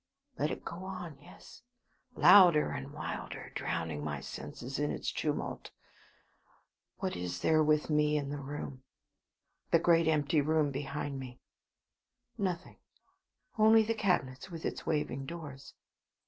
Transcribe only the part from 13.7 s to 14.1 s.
the